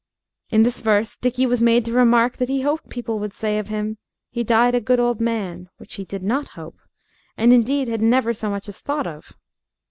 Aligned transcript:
In 0.49 0.63
this 0.63 0.79
verse 0.79 1.15
Dickie 1.15 1.45
was 1.45 1.61
made 1.61 1.85
to 1.85 1.91
remark 1.93 2.37
that 2.37 2.49
he 2.49 2.61
hoped 2.61 2.89
people 2.89 3.19
would 3.19 3.33
say 3.33 3.59
of 3.59 3.67
him, 3.67 3.99
"He 4.31 4.43
died 4.43 4.73
a 4.73 4.81
good 4.81 4.99
old 4.99 5.21
man," 5.21 5.69
which 5.77 5.93
he 5.93 6.05
did 6.05 6.23
not 6.23 6.47
hope, 6.57 6.79
and 7.37 7.53
indeed 7.53 7.87
had 7.87 8.01
never 8.01 8.33
so 8.33 8.49
much 8.49 8.67
as 8.67 8.81
thought 8.81 9.05
of. 9.05 9.33